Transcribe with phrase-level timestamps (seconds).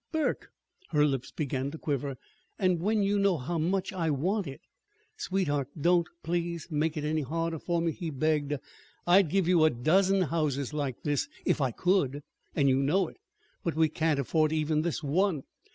[0.11, 0.47] "Burke!"
[0.89, 2.15] Her lips began to quiver.
[2.57, 4.61] "And when you know how much I want it!"
[5.15, 8.55] "Sweetheart, don't, please, make it any harder for me," he begged.
[9.05, 12.23] "I'd give you a dozen houses like this if I could
[12.55, 13.17] and you know it.
[13.63, 15.43] But we can't afford even this one.